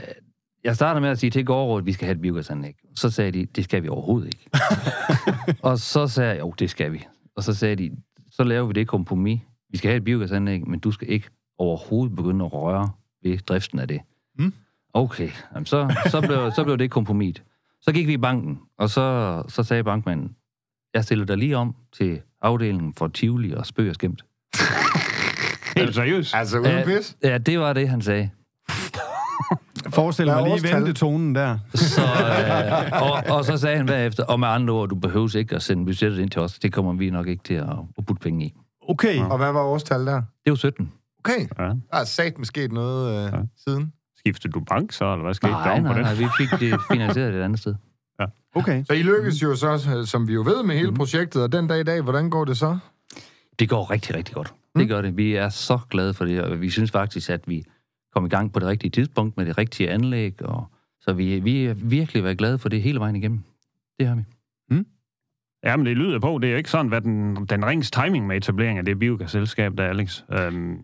[0.63, 2.73] Jeg startede med at sige til gårdrådet, at vi skal have et biogasanlæg.
[2.95, 4.49] Så sagde de, det skal vi overhovedet ikke.
[5.69, 7.05] og så sagde jeg, jo, det skal vi.
[7.35, 7.91] Og så sagde de,
[8.39, 9.39] så laver vi det kompromis.
[9.69, 12.91] Vi skal have et biogasanlæg, men du skal ikke overhovedet begynde at røre
[13.23, 14.01] ved driften af det.
[14.37, 14.53] Mm.
[14.93, 17.43] Okay, Jamen, så, så, blev, så blev det kompromis.
[17.81, 20.35] Så gik vi i banken, og så, så sagde bankmanden,
[20.93, 24.25] jeg stiller dig lige om til afdelingen for Tivoli og Spøg og Skæmt.
[25.77, 26.35] Helt seriøst.
[26.35, 27.17] Altså, uden pis.
[27.23, 28.29] Ja, det var det, han sagde.
[29.99, 30.75] Forestil mig lige årstal?
[30.75, 31.57] ventetonen der.
[31.73, 35.55] Så, øh, og, og så sagde han bagefter, og med andre ord, du behøver ikke
[35.55, 36.59] at sende budgettet ind til os.
[36.59, 38.53] Det kommer vi nok ikke til at, at putte penge i.
[38.89, 39.19] Okay.
[39.21, 40.15] Og hvad var årstal der?
[40.15, 40.91] Det er jo 17.
[41.19, 41.63] Okay, Ja.
[41.63, 43.37] der er sat med sket noget øh, Ja.
[43.37, 43.43] ja.
[43.67, 43.93] siden.
[44.17, 46.01] Skiftede du bank så, eller hvad skete der Nej, på nej, det?
[46.01, 47.75] nej, vi fik det finansieret et andet sted.
[48.55, 48.83] Okay.
[48.85, 50.69] Så I lykkes jo så, som vi jo ved, med Mhm.
[50.69, 52.77] hele projektet, og den dag i dag, hvordan går det så?
[53.59, 54.53] Det går rigtig, rigtig godt.
[54.75, 55.17] Det gør det.
[55.17, 57.63] Vi er så glade for det, og vi synes faktisk, at vi
[58.13, 60.65] kom i gang på det rigtige tidspunkt med det rigtige anlæg, og
[61.01, 63.39] så vi, vi er virkelig været glade for det hele vejen igennem.
[63.99, 64.23] Det har vi.
[64.69, 64.85] Hmm?
[65.63, 68.27] Ja, men det lyder på, det er jo ikke sådan, hvad den, den rings timing
[68.27, 70.23] med etablering af det biogasselskab, der Alex.
[70.31, 70.77] Øhm,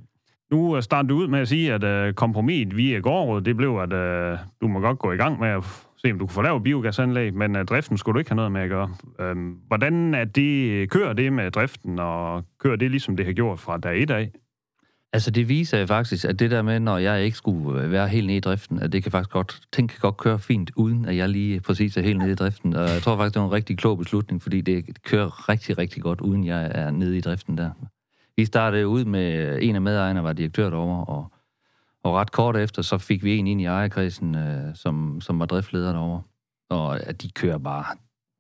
[0.52, 3.94] nu starter du ud med at sige, at øh, kompromiset via gårdrådet, det blev, at
[3.94, 5.64] øh, du må godt gå i gang med at
[5.98, 8.52] se, om du kan få lavet biogasanlæg, men øh, driften skulle du ikke have noget
[8.52, 8.90] med at gøre.
[9.20, 13.60] Øhm, hvordan er det, kører det med driften, og kører det ligesom det har gjort
[13.60, 14.32] fra dag et af?
[15.15, 18.28] Altså, det viser faktisk, at det der med, når jeg ikke skulle øh, være helt
[18.28, 21.15] nede i driften, at det kan faktisk godt, ting kan godt køre fint, uden at
[21.17, 22.75] jeg lige præcis er helt nede i driften.
[22.75, 26.04] Og jeg tror faktisk, det var en rigtig klog beslutning, fordi det kører rigtig, rigtig
[26.04, 27.71] godt, uden jeg er nede i driften der.
[28.38, 31.32] Vi startede ud med, øh, en af medejerne var direktør derovre, og,
[32.04, 35.45] og ret kort efter, så fik vi en ind i ejerkredsen, øh, som, som var
[35.45, 36.21] driftleder derovre.
[36.69, 37.86] Og at de kører bare,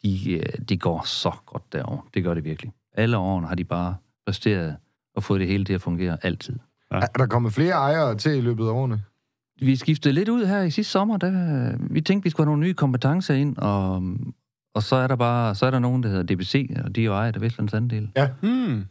[0.03, 2.01] de, øh, de går så godt derovre.
[2.13, 2.71] Det gør det virkelig.
[2.93, 4.75] Alle årene har de bare præsteret
[5.15, 6.59] og fået det hele til at fungere altid.
[6.91, 6.97] Ja.
[6.97, 9.01] Er der kommet flere ejere til i løbet af årene?
[9.61, 11.17] Vi skiftede lidt ud her i sidste sommer.
[11.17, 14.03] Der, vi tænkte, vi skulle have nogle nye kompetencer ind, og,
[14.75, 17.05] og så er der bare så er der nogen, der hedder DBC, og de er
[17.05, 18.09] jo ejet af Vestlands Andel.
[18.41, 18.85] Hmm.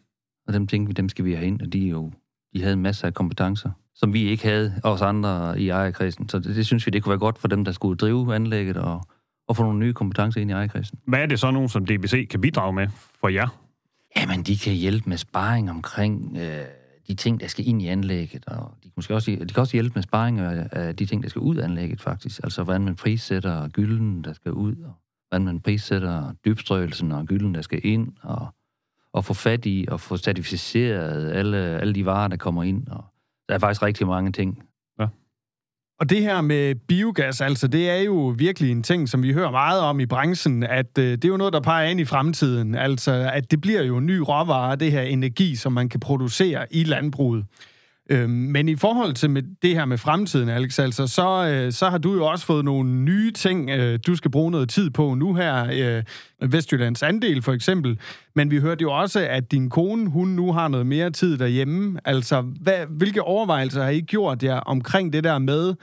[0.47, 2.13] Og dem tænkte vi, dem skal vi have ind, og de, er jo,
[2.55, 6.29] de havde en masse af kompetencer, som vi ikke havde, os andre i ejerkredsen.
[6.29, 8.77] Så det, det synes vi, det kunne være godt for dem, der skulle drive anlægget,
[8.77, 9.07] og,
[9.49, 10.99] og få nogle nye kompetencer ind i ejerkredsen.
[11.07, 12.89] Hvad er det så nogen, som DBC kan bidrage med
[13.21, 13.49] for jer?
[14.17, 16.65] Jamen, de kan hjælpe med sparring omkring øh,
[17.09, 19.73] de ting, der skal ind i anlægget, og de kan, måske også, de kan også
[19.73, 22.41] hjælpe med sparring af, de ting, der skal ud af anlægget, faktisk.
[22.45, 24.93] Altså, hvordan man prissætter gylden, der skal ud, og
[25.29, 28.47] hvordan man prissætter dybstrøgelsen og gylden, der skal ind, og,
[29.13, 32.89] og få fat i og få certificeret alle, alle de varer, der kommer ind.
[32.89, 33.05] Og,
[33.49, 34.69] Der er faktisk rigtig mange ting.
[36.01, 39.51] Og det her med biogas, altså, det er jo virkelig en ting, som vi hører
[39.51, 42.75] meget om i branchen, at øh, det er jo noget, der peger ind i fremtiden.
[42.75, 46.67] Altså, at det bliver jo en ny råvare, det her energi, som man kan producere
[46.71, 47.45] i landbruget.
[48.11, 51.89] Øh, men i forhold til med det her med fremtiden, Alex, altså, så, øh, så
[51.89, 55.15] har du jo også fået nogle nye ting, øh, du skal bruge noget tid på
[55.15, 55.69] nu her.
[55.73, 56.03] Øh,
[56.53, 57.99] Vestjyllands andel for eksempel.
[58.35, 62.01] Men vi hørte jo også, at din kone, hun nu har noget mere tid derhjemme.
[62.05, 65.75] Altså, hvad, hvilke overvejelser har I gjort jer omkring det der med,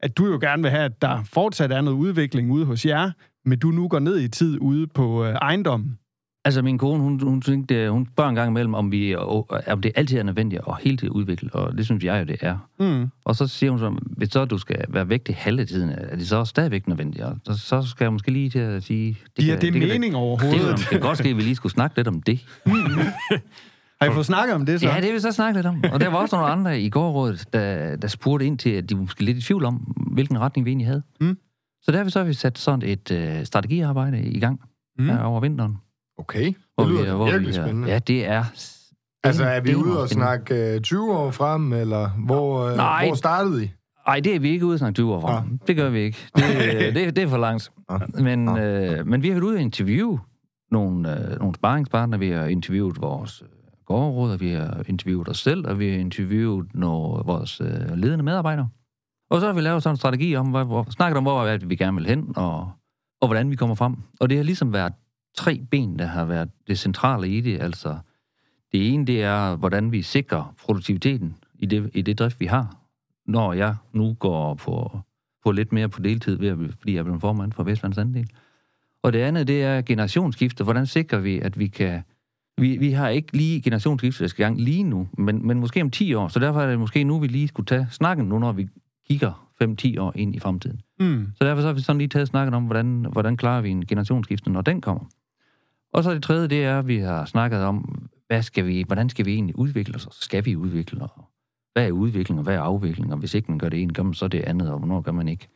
[0.00, 3.10] at du jo gerne vil have, at der fortsat er noget udvikling ude hos jer,
[3.44, 5.98] men du nu går ned i tid ude på øh, ejendommen?
[6.46, 9.92] Altså, min kone, hun, hun, tænkte, hun spørger en gang imellem, om, vi, om det
[9.94, 12.68] altid er nødvendigt at hele tiden udvikle, og det synes jeg jo, det er.
[12.80, 13.06] Mm.
[13.24, 16.16] Og så siger hun så, hvis så du skal være væk det halve tiden, er
[16.16, 17.24] det så stadigvæk nødvendigt?
[17.24, 19.18] Og så, så skal jeg måske lige til at sige...
[19.36, 20.68] Det Giver kan, det, det mening det, overhovedet?
[20.68, 22.44] Det, det kan godt ske, at vi lige skulle snakke lidt om det.
[24.00, 24.88] Har I fået snakket om det så?
[24.88, 25.84] Ja, det vil vi så snakke lidt om.
[25.92, 28.94] Og der var også nogle andre i gårdrådet, der, der spurgte ind til, at de
[28.94, 29.74] var måske lidt i tvivl om,
[30.12, 31.02] hvilken retning vi egentlig havde.
[31.20, 31.38] Mm.
[31.82, 34.60] Så der har vi så har vi sat sådan et uh, strategiarbejde i gang
[34.98, 35.08] mm.
[35.08, 35.76] her over vinteren.
[36.18, 37.88] Okay, det hvor lyder vi, hvor virkelig vi, spændende.
[37.88, 38.44] Ja, det er...
[39.24, 43.14] Altså, er vi ude og snakke uh, 20 år frem, eller hvor, uh, Nej, hvor
[43.14, 43.70] startede I?
[44.06, 45.48] Nej, det er vi ikke ude at snakke 20 år frem.
[45.50, 45.56] Ja.
[45.66, 46.18] Det gør vi ikke.
[46.36, 46.44] Det,
[46.94, 47.72] det, det er for langt.
[47.90, 47.98] Ja.
[48.22, 49.00] Men, ja.
[49.00, 50.20] Uh, men vi har været ude at interviewe
[50.70, 52.20] nogle, uh, nogle sparringspartnere.
[52.20, 53.42] Vi har interviewet vores
[53.86, 58.24] gårdråd, og vi har interviewet os selv, og vi har interviewet nogle, vores uh, ledende
[58.24, 58.68] medarbejdere.
[59.30, 61.76] Og så har vi lavet sådan en strategi om, hvor, hvor, snakket om, hvor vi
[61.76, 62.70] gerne vil hen, og,
[63.20, 63.96] og hvordan vi kommer frem.
[64.20, 64.92] Og det har ligesom været
[65.36, 67.62] tre ben, der har været det centrale i det.
[67.62, 67.98] Altså,
[68.72, 72.76] det ene, det er, hvordan vi sikrer produktiviteten i det, i det drift, vi har.
[73.26, 75.00] Når jeg nu går på,
[75.44, 78.30] på lidt mere på deltid, ved at, fordi jeg er blevet formand for Vestlands Andel.
[79.02, 80.64] Og det andet, det er generationsskifte.
[80.64, 82.02] Hvordan sikrer vi, at vi kan...
[82.58, 85.82] Vi, vi har ikke lige generationsskifte, der skal i gang lige nu, men, men måske
[85.82, 86.28] om 10 år.
[86.28, 88.68] Så derfor er det måske nu, vi lige skulle tage snakken nu, når vi
[89.08, 90.80] kigger 5-10 år ind i fremtiden.
[91.00, 91.32] Mm.
[91.34, 93.86] Så derfor så har vi sådan lige taget snakken om, hvordan, hvordan klarer vi en
[93.86, 95.04] generationsskifte, når den kommer.
[95.96, 99.08] Og så det tredje, det er, at vi har snakket om, hvad skal vi, hvordan
[99.08, 100.08] skal vi egentlig udvikle os?
[100.10, 101.10] Skal vi udvikle os?
[101.72, 103.12] Hvad er udvikling, og hvad er afvikling?
[103.12, 105.12] Og hvis ikke man gør det ene, gør man så det andet, og hvornår gør
[105.12, 105.48] man ikke?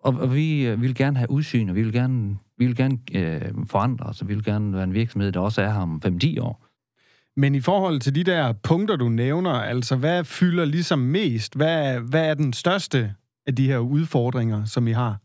[0.00, 2.76] Og, og vi, øh, vi vil gerne have udsyn, og vi vil gerne, vi vil
[2.76, 5.80] gerne øh, forandre os, og vi vil gerne være en virksomhed, der også er her
[5.80, 6.66] om 5-10 år.
[7.36, 11.56] Men i forhold til de der punkter, du nævner, altså hvad fylder ligesom mest?
[11.56, 13.14] Hvad, hvad er den største
[13.46, 15.18] af de her udfordringer, som I har?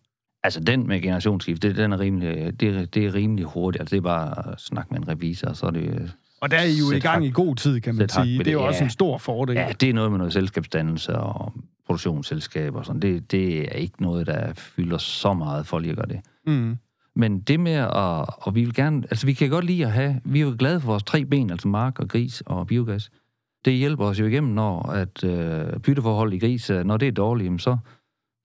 [0.43, 3.82] Altså, den med generationsskift, det, den er rimelig, det, er, det er rimelig hurtigt.
[3.82, 6.13] Altså, det er bare at snakke med en revisor, og så er det...
[6.41, 8.38] Og der er I jo i gang i god tid, kan man sige.
[8.38, 9.56] Det er jo ja, også en stor fordel.
[9.56, 11.54] Ja, det er noget med noget selskabsdannelse og
[11.86, 13.01] produktionsselskab og sådan.
[13.01, 16.19] Det, det er ikke noget, der fylder så meget at gøre det.
[16.47, 16.77] Mm.
[17.15, 18.25] Men det med at...
[18.38, 19.04] Og vi vil gerne...
[19.04, 20.21] Altså, vi kan godt lide at have...
[20.23, 23.12] Vi er jo glade for vores tre ben, altså mark og gris og biogas.
[23.65, 27.62] Det hjælper os jo igennem, når at øh, bytteforhold i gris, når det er dårligt,
[27.62, 27.77] så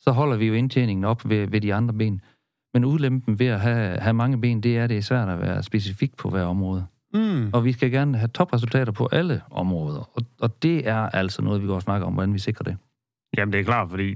[0.00, 2.20] så holder vi jo indtjeningen op ved, ved de andre ben.
[2.74, 5.40] Men udlempen ved at have, have mange ben, det er, at det er svært at
[5.40, 6.86] være specifik på hver område.
[7.14, 7.50] Mm.
[7.52, 10.10] Og vi skal gerne have topresultater på alle områder.
[10.14, 12.76] Og, og det er altså noget, vi går og snakker om, hvordan vi sikrer det.
[13.36, 14.14] Jamen, det er klart, fordi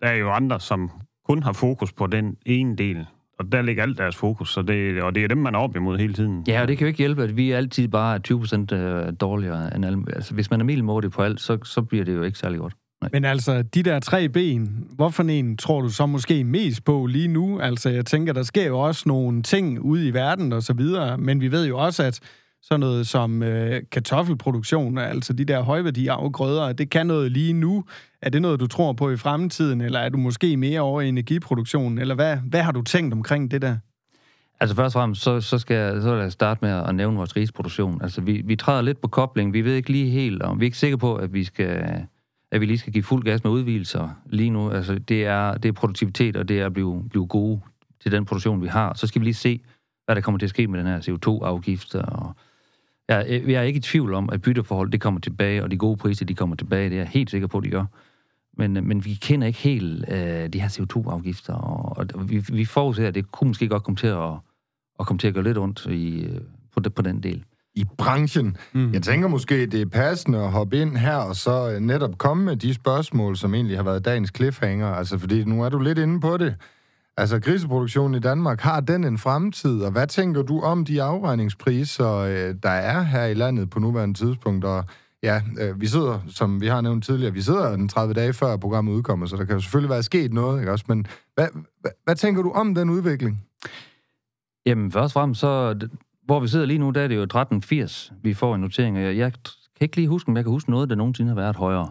[0.00, 0.90] der er jo andre, som
[1.28, 3.06] kun har fokus på den ene del.
[3.38, 5.76] Og der ligger alt deres fokus, så det, og det er dem, man er op
[5.76, 6.44] imod hele tiden.
[6.48, 9.12] Ja, og det kan jo ikke hjælpe, at vi altid bare er 20 procent øh,
[9.20, 10.04] dårligere end alle.
[10.12, 12.76] Altså, hvis man er middelmådig på alt, så, så bliver det jo ikke særlig godt.
[13.02, 13.08] Nej.
[13.12, 17.28] Men altså, de der tre ben, hvorfor en tror du så måske mest på lige
[17.28, 17.60] nu?
[17.60, 21.18] Altså, jeg tænker, der sker jo også nogle ting ude i verden og så videre,
[21.18, 22.20] men vi ved jo også, at
[22.62, 27.84] sådan noget som øh, kartoffelproduktion, altså de der højværdige afgrøder, det kan noget lige nu.
[28.22, 31.08] Er det noget, du tror på i fremtiden, eller er du måske mere over i
[31.08, 33.76] energiproduktion, eller hvad, hvad har du tænkt omkring det der?
[34.60, 37.36] Altså først og fremmest, så, så skal jeg, så jeg starte med at nævne vores
[37.36, 38.02] risproduktion.
[38.02, 39.52] Altså vi, vi træder lidt på kobling.
[39.52, 41.84] Vi ved ikke lige helt, og vi er ikke sikre på, at vi skal
[42.52, 44.70] at vi lige skal give fuld gas med udvielser lige nu.
[44.70, 47.60] Altså, det er, det er produktivitet, og det er at blive, blive gode
[48.02, 48.94] til den produktion, vi har.
[48.94, 49.60] Så skal vi lige se,
[50.04, 51.94] hvad der kommer til at ske med den her CO2-afgift.
[51.94, 52.36] Og
[53.08, 55.96] jeg, jeg er ikke i tvivl om, at bytteforhold det kommer tilbage, og de gode
[55.96, 56.90] priser de kommer tilbage.
[56.90, 57.84] Det er jeg helt sikker på, at de gør.
[58.56, 63.08] Men, men vi kender ikke helt øh, de her CO2-afgifter, og, og vi, vi forudser,
[63.08, 64.32] at det kunne måske godt komme til at,
[65.00, 66.40] at komme til at gøre lidt ondt i, øh,
[66.74, 68.56] på, det, på den del i branchen.
[68.72, 68.92] Mm.
[68.92, 72.56] Jeg tænker måske, det er passende at hoppe ind her og så netop komme med
[72.56, 74.86] de spørgsmål, som egentlig har været dagens cliffhanger.
[74.86, 76.56] Altså, fordi nu er du lidt inde på det.
[77.16, 79.82] Altså, griseproduktionen i Danmark, har den en fremtid?
[79.82, 84.18] Og hvad tænker du om de afregningspriser, øh, der er her i landet på nuværende
[84.18, 84.64] tidspunkt?
[84.64, 84.84] Og
[85.22, 88.56] ja, øh, vi sidder, som vi har nævnt tidligere, vi sidder den 30 dage før
[88.56, 90.84] programmet udkommer, så der kan jo selvfølgelig være sket noget, ikke også?
[90.88, 91.48] Men hvad,
[91.80, 93.44] hvad, hvad tænker du om den udvikling?
[94.66, 95.78] Jamen, først og fremmest så
[96.32, 99.02] hvor vi sidder lige nu, der er det jo 1380, vi får en notering, og
[99.02, 101.56] jeg, jeg kan ikke lige huske, om jeg kan huske noget, der nogensinde har været
[101.56, 101.90] højere.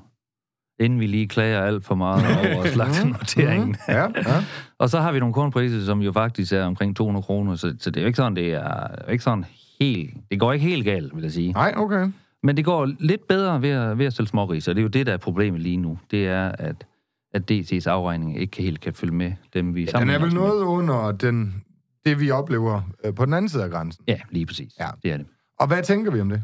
[0.80, 2.24] inden vi lige klager alt for meget
[2.56, 3.76] over slagtenoteringen.
[3.88, 4.44] Ja, ja.
[4.78, 7.90] Og så har vi nogle kornpriser, som jo faktisk er omkring 200 kroner, så, så
[7.92, 9.46] det er jo ikke sådan, det er ikke sådan
[9.80, 10.14] helt...
[10.32, 11.52] Det går ikke helt galt, vil jeg sige.
[11.52, 12.08] Nej, okay.
[12.44, 14.90] Men det går lidt bedre ved at, ved at stille småris, og det er jo
[14.90, 16.00] det, der er problemet lige nu.
[16.12, 16.86] Det er, at,
[17.34, 20.42] at DC's afregning ikke helt kan følge med dem, vi Den sammenligner er vel med.
[20.42, 21.64] noget under den,
[22.06, 24.04] det, vi oplever øh, på den anden side af grænsen.
[24.08, 24.74] Ja, lige præcis.
[24.80, 24.90] Ja.
[25.04, 25.26] Det er det.
[25.60, 26.44] Og hvad tænker vi om det?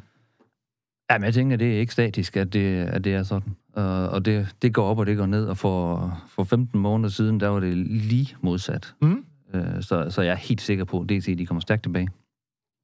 [1.11, 3.55] Jamen, jeg tænker, det er ikke statisk, at det, at det er sådan.
[3.77, 7.09] Uh, og det, det går op, og det går ned, og for, for 15 måneder
[7.09, 8.93] siden, der var det lige modsat.
[9.01, 9.25] Mm.
[9.53, 12.09] Uh, så, så jeg er helt sikker på, at DC de kommer stærkt tilbage.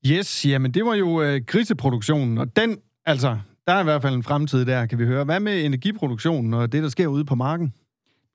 [0.07, 4.15] Yes, jamen det var jo øh, griseproduktionen, og den, altså, der er i hvert fald
[4.15, 5.25] en fremtid der, kan vi høre.
[5.25, 7.73] Hvad med energiproduktionen og det, der sker ude på marken?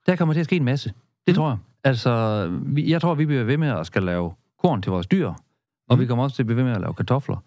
[0.07, 0.89] Der kommer til at ske en masse.
[0.89, 0.95] Det
[1.27, 1.33] mm.
[1.33, 1.57] tror jeg.
[1.83, 5.27] Altså, vi, jeg tror, vi bliver ved med at skal lave korn til vores dyr,
[5.89, 5.99] og Mm.
[5.99, 7.37] vi kommer også til at blive ved med at lave kartofler.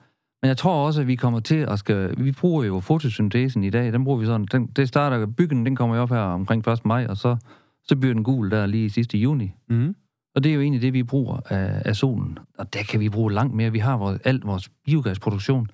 [0.42, 2.14] Men jeg tror også, at vi kommer til at skal...
[2.24, 4.46] Vi bruger jo fotosyntesen i dag, den bruger vi sådan...
[4.52, 5.26] Den, det starter...
[5.26, 6.84] Byggen, den kommer jo op her omkring 1.
[6.84, 7.36] maj, og så,
[7.84, 9.52] så bliver den gul der lige sidste juni.
[9.68, 9.94] Mm.
[10.34, 12.38] Og det er jo egentlig det, vi bruger af, af solen.
[12.58, 13.72] Og der kan vi bruge langt mere.
[13.72, 15.68] Vi har vores, alt vores biogasproduktion.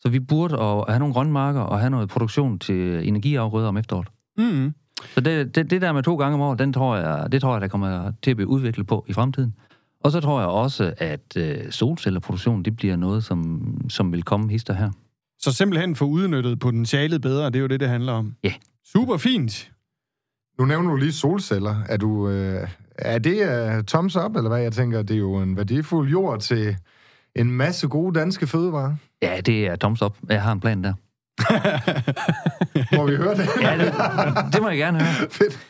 [0.00, 4.08] Så vi burde at have nogle grønmarker og have noget produktion til energiafgrøder om efteråret.
[4.38, 4.74] Mm.
[5.14, 7.54] Så det, det, det der med to gange om året, den tror jeg, det tror
[7.54, 9.54] jeg, der kommer til at blive udviklet på i fremtiden.
[10.00, 14.50] Og så tror jeg også, at øh, solcellerproduktion, det bliver noget, som, som vil komme
[14.50, 14.90] hister her.
[15.38, 18.34] Så simpelthen få udnyttet potentialet bedre, det er jo det, det handler om.
[18.44, 18.52] Ja.
[18.92, 19.70] Super fint.
[20.58, 21.76] Nu nævner du lige solceller.
[21.88, 24.58] Er, du, øh, er det uh, thumbs up, eller hvad?
[24.58, 26.76] Jeg tænker, det er jo en værdifuld jord til
[27.34, 28.94] en masse gode danske fødevarer.
[29.22, 30.16] Ja, det er thumbs up.
[30.28, 30.92] Jeg har en plan der.
[32.96, 33.48] Må vi høre det?
[33.60, 33.94] Ja, det,
[34.52, 35.30] det må jeg gerne høre.
[35.38, 35.68] Fedt.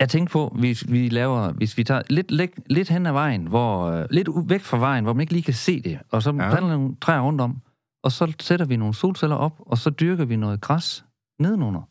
[0.00, 3.46] Jeg tænkte på, hvis vi laver, hvis vi tager lidt, lidt, lidt hen ad vejen,
[3.46, 6.30] hvor, øh, lidt væk fra vejen, hvor man ikke lige kan se det, og så
[6.30, 6.36] ja.
[6.36, 7.62] planter nogle træer rundt om,
[8.02, 11.04] og så sætter vi nogle solceller op, og så dyrker vi noget græs
[11.38, 11.82] nedenunder.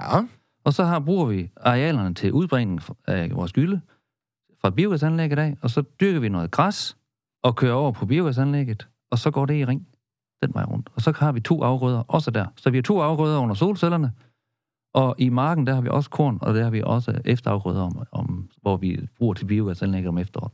[0.00, 0.22] Ja.
[0.64, 3.80] Og så har, bruger vi arealerne til udbringning af vores gylde
[4.60, 6.96] fra biogasanlægget af, og så dyrker vi noget græs
[7.42, 9.88] og kører over på biogasanlægget, og så går det i ring
[10.42, 10.88] den vej rundt.
[10.94, 12.46] Og så har vi to afgrøder også der.
[12.56, 14.12] Så vi har to afgrøder under solcellerne,
[14.94, 18.02] og i marken, der har vi også korn, og der har vi også efterafgrøder, om,
[18.12, 20.52] om, hvor vi bruger til biogasanlæg om efteråret.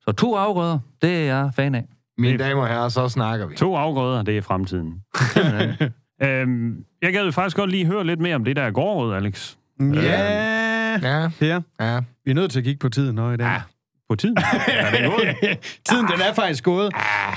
[0.00, 1.86] Så to afgrøder, det er jeg fan af.
[2.18, 3.56] Mine damer og herrer, så snakker vi.
[3.56, 5.02] To afgrøder, det er fremtiden.
[6.22, 9.56] øhm, jeg gad faktisk godt lige høre lidt mere om det der gårdråd, Alex.
[9.80, 10.58] Ja,
[11.02, 12.00] Ja, Per, ja.
[12.24, 13.46] vi er nødt til at kigge på tiden nå i dag.
[13.46, 13.62] Ja.
[14.08, 14.36] På tiden.
[14.68, 15.58] er det gået?
[15.88, 16.92] Tiden, den er faktisk gået.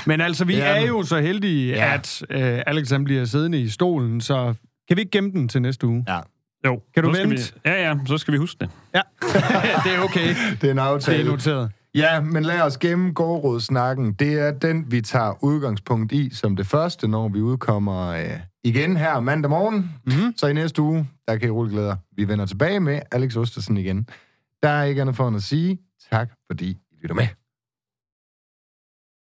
[0.06, 0.64] Men altså, vi Ja.
[0.82, 1.94] er jo så heldige, Ja.
[1.94, 4.54] at øh, Alex han bliver siddende i stolen, så
[4.88, 6.06] kan vi ikke gemme den til næste uge?
[6.08, 6.20] Ja.
[6.66, 6.82] Jo.
[6.94, 7.36] Kan du så vente?
[7.54, 8.70] Vi, ja, ja, så skal vi huske det.
[8.96, 9.02] Ja,
[9.86, 10.28] det er okay.
[10.62, 11.24] Det er en Det aftale.
[11.24, 11.72] er noteret.
[11.96, 14.14] Ja, men lad os gemme gårdrådsnakken.
[14.14, 18.26] Det er den, vi tager udgangspunkt i som det første, når vi udkommer øh,
[18.64, 19.92] igen her mandag morgen.
[20.06, 20.34] Mhm.
[20.38, 21.96] Så i næste uge, der kan I rulle glæder.
[22.18, 24.08] Vi vender tilbage med Alex Ostersen igen.
[24.64, 25.78] Der er ikke andet for end at sige
[26.12, 27.41] tak, fordi I lytter med.